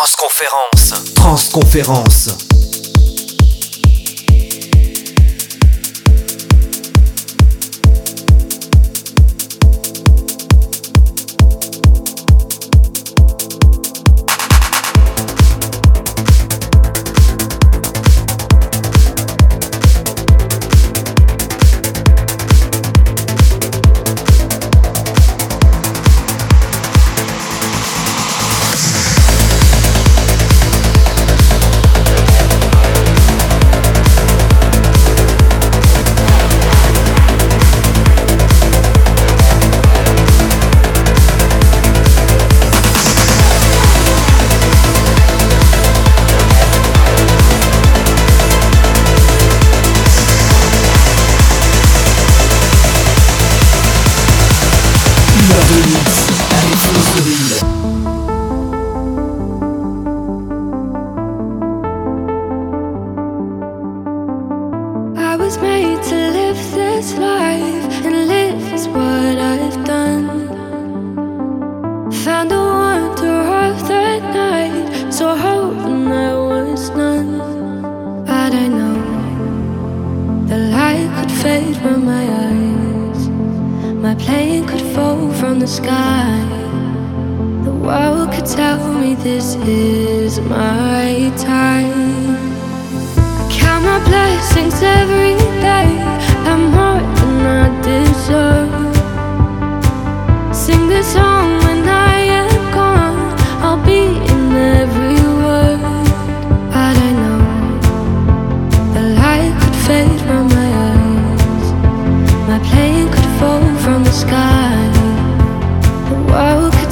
[0.00, 0.94] Transconférence.
[1.14, 2.49] Transconférence.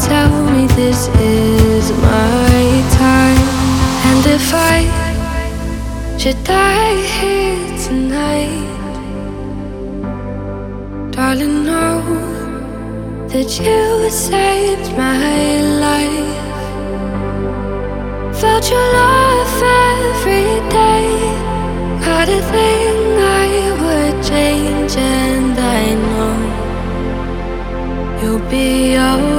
[0.07, 3.49] tell me this is my time.
[4.11, 4.79] And if I
[6.19, 8.67] should die here tonight,
[11.11, 12.01] darling, know
[13.29, 16.47] that you saved my life.
[18.41, 21.09] Felt your love every day.
[22.07, 23.49] Not a thing I
[23.81, 26.35] would change, and I know
[28.23, 29.38] you'll be alright.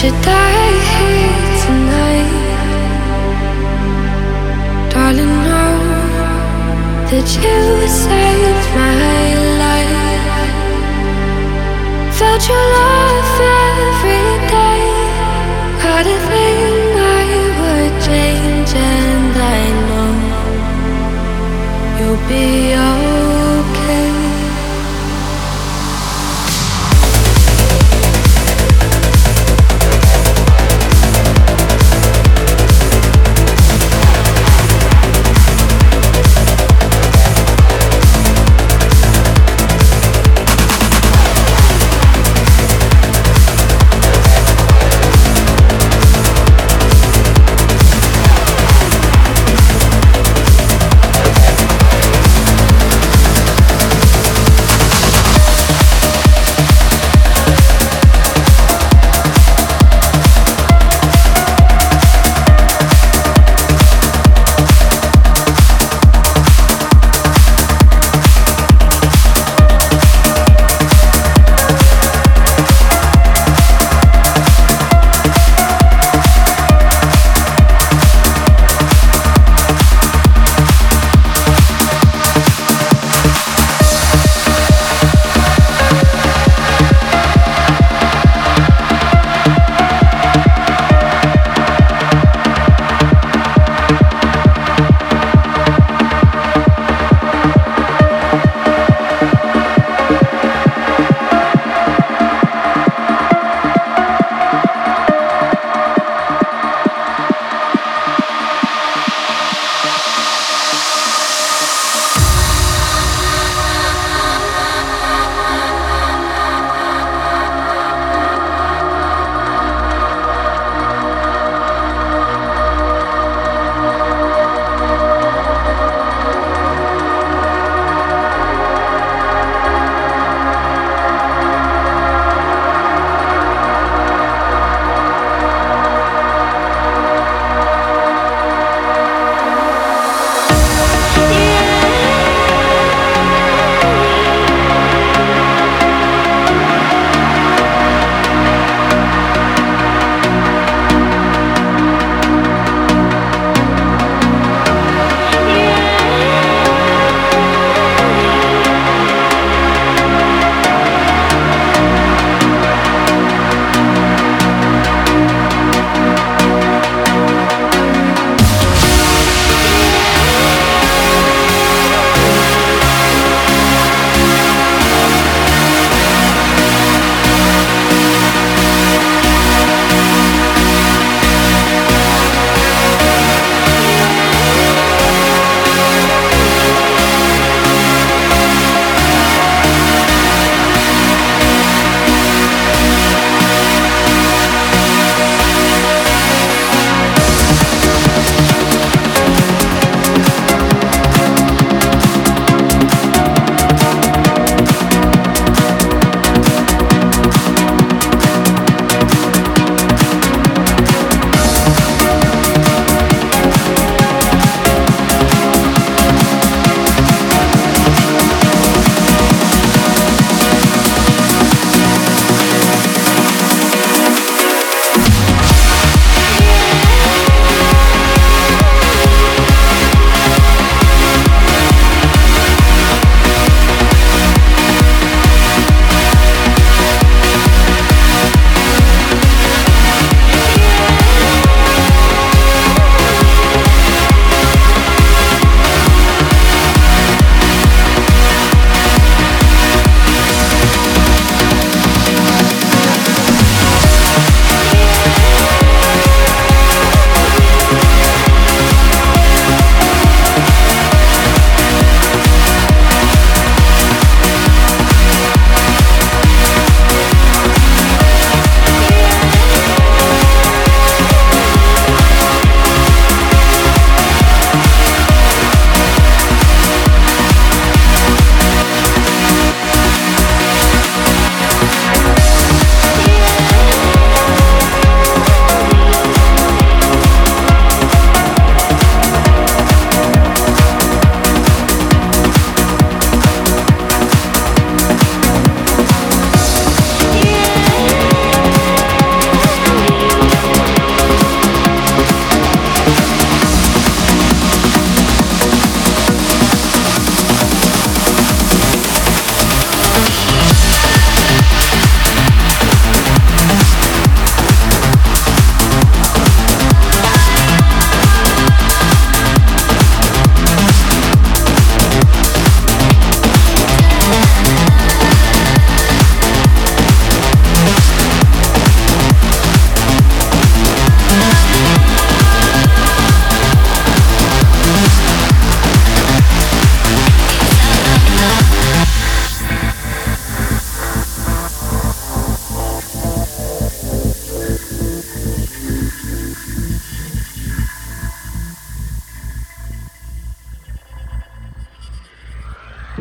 [0.00, 2.30] should die here tonight,
[4.92, 5.34] darling.
[5.46, 5.74] Know
[7.10, 7.58] that you
[8.04, 8.94] saved my
[9.62, 10.14] life.
[12.16, 12.87] Felt your love.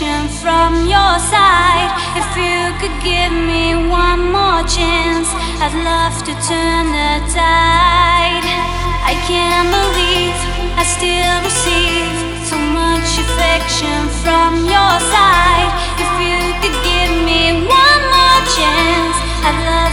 [0.00, 1.92] from your side.
[2.16, 5.28] If you could give me one more chance,
[5.60, 8.46] I'd love to turn the tide.
[9.04, 10.32] I can't believe
[10.80, 12.08] I still receive
[12.48, 15.70] so much affection from your side.
[16.00, 19.91] If you could give me one more chance, I'd love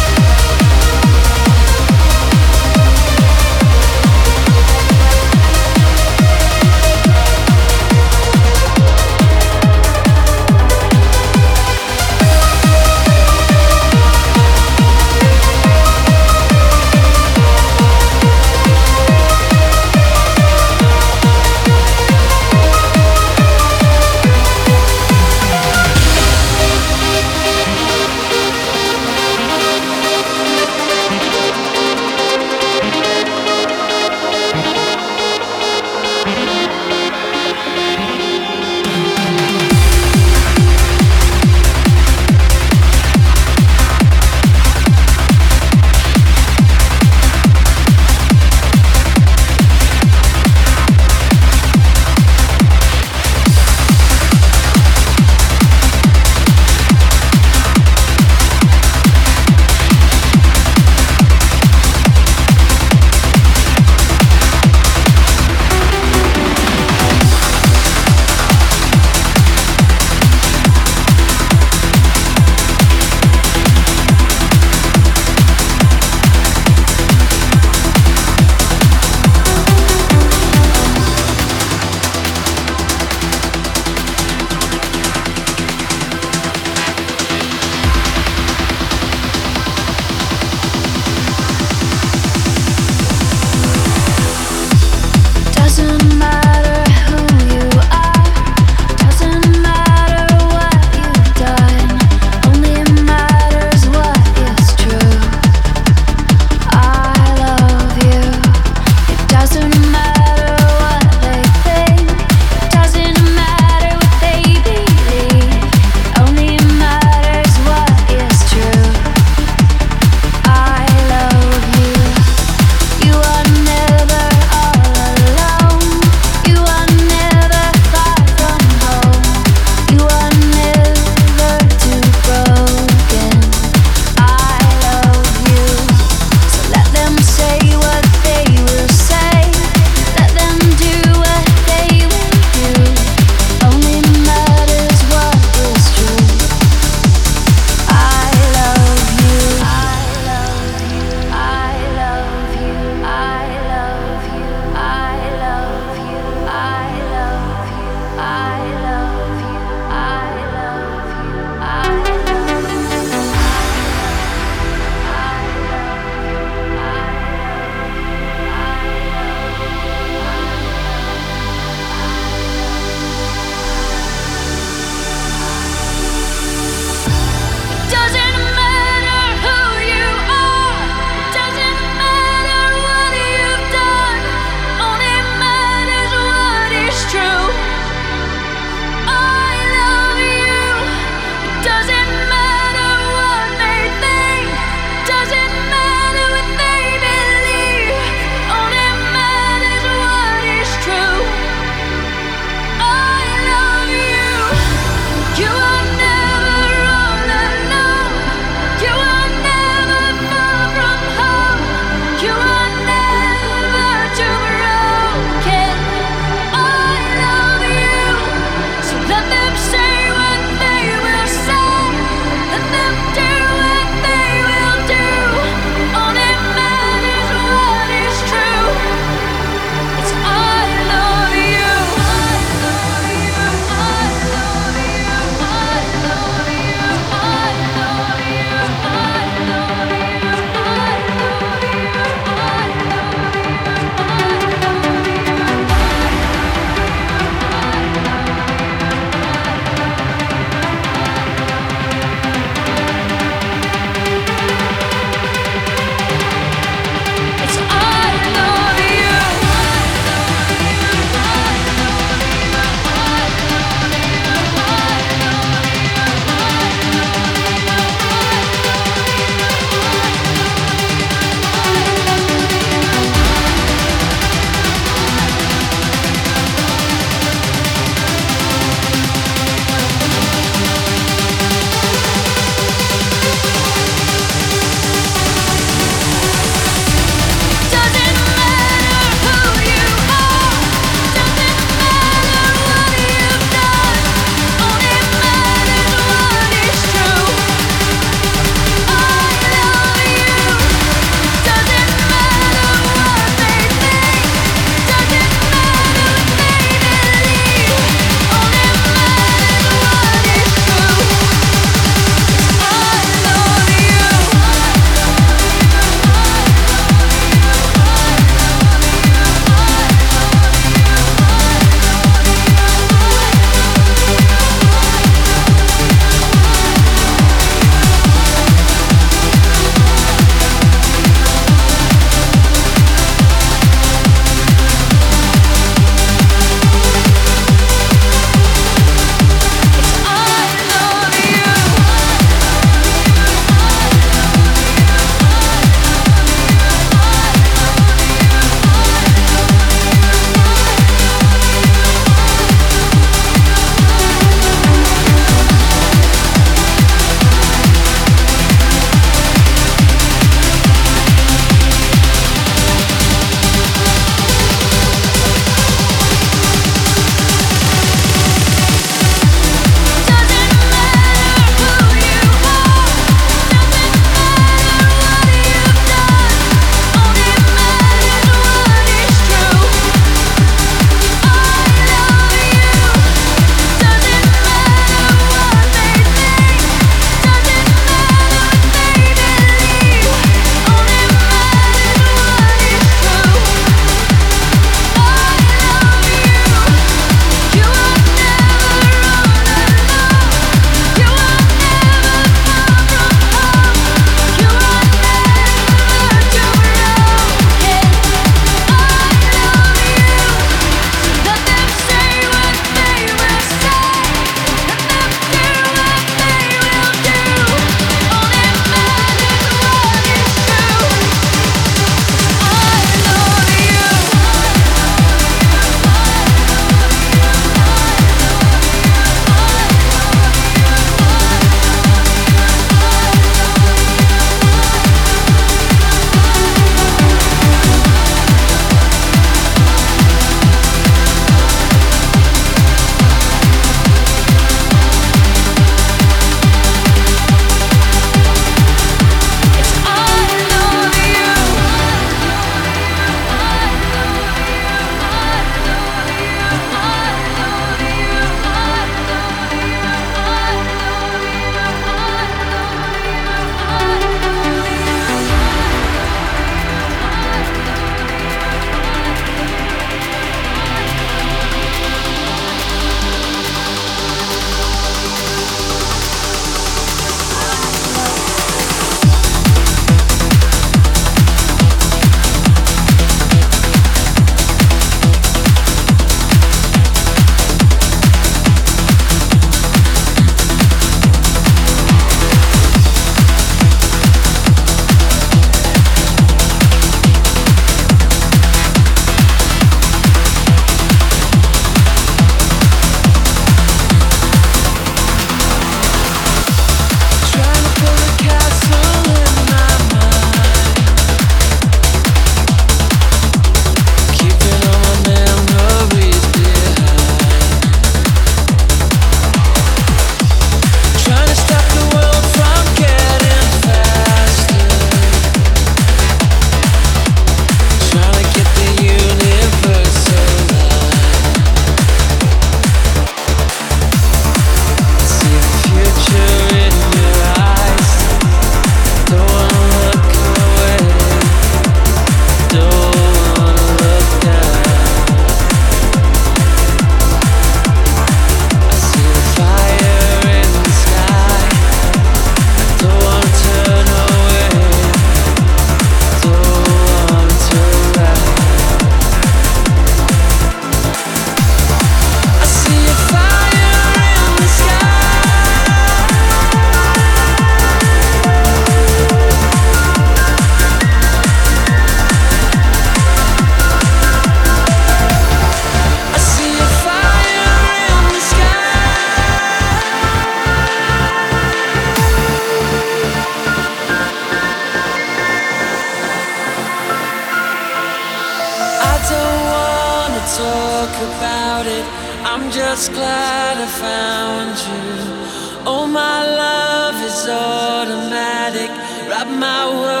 [599.41, 600.00] my world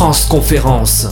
[0.00, 1.08] Transconférence.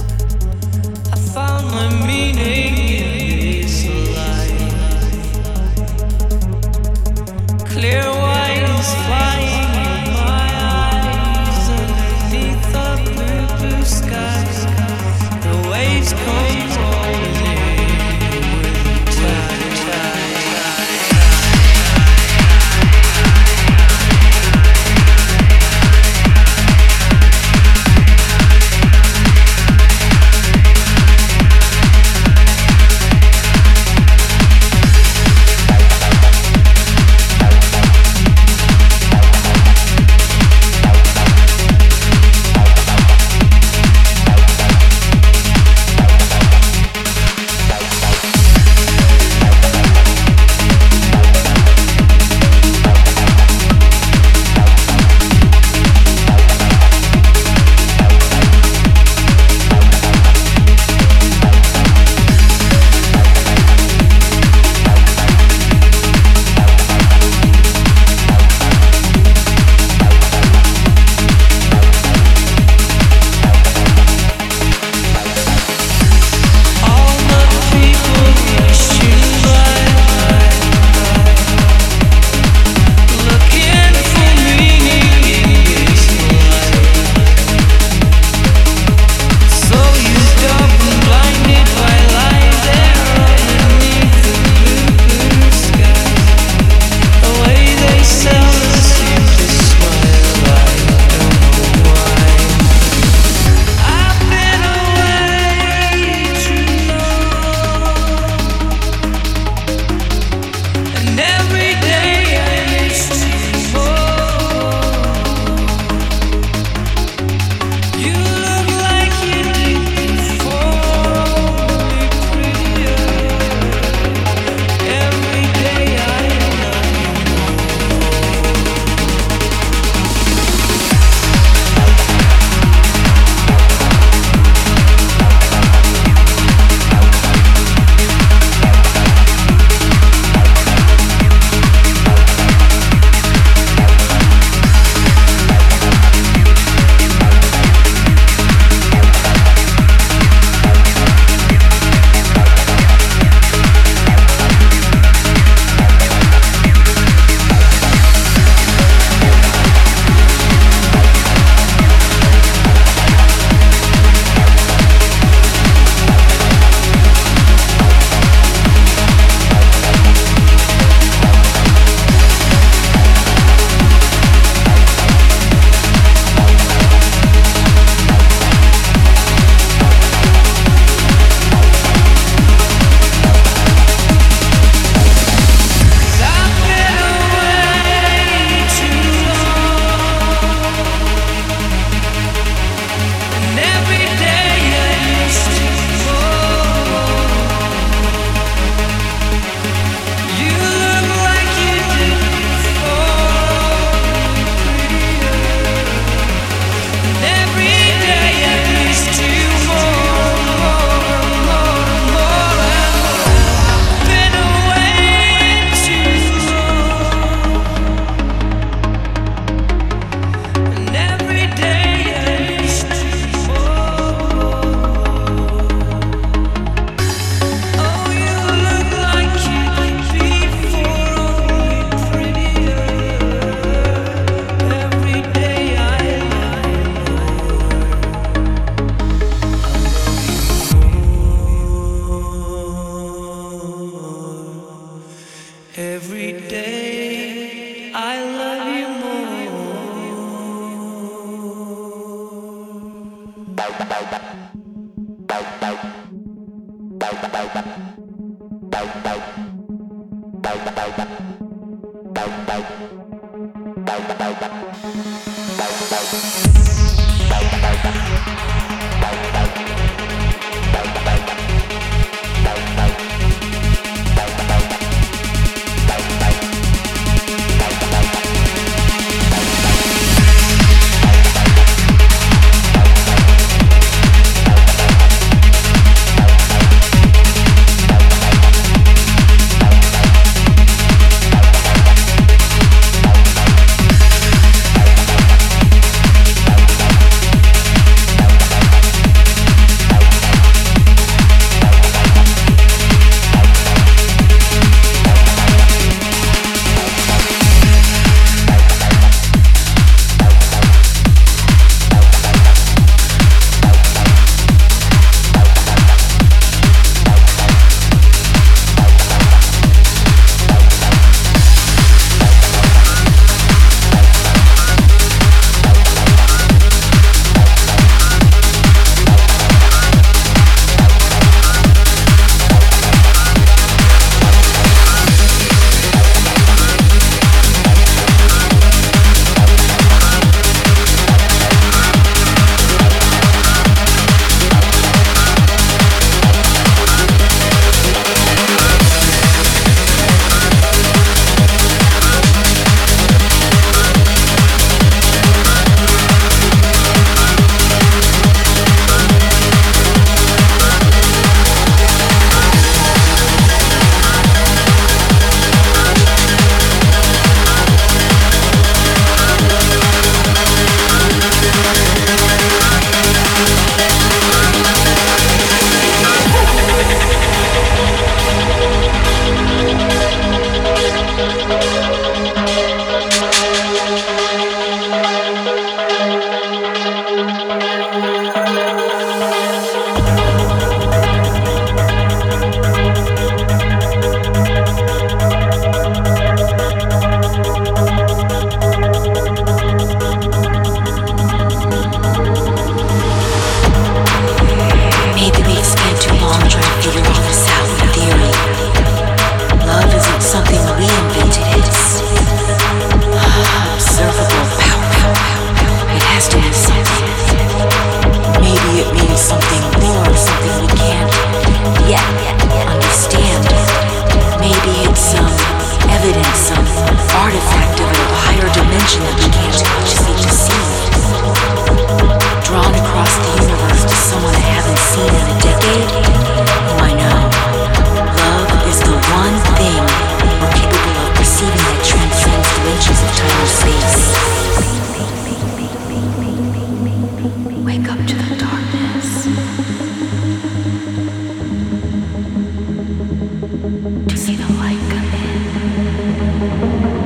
[454.49, 456.97] 可愛かね。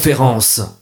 [0.00, 0.79] conférence.